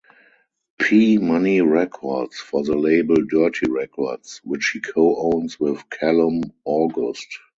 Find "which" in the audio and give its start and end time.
4.43-4.71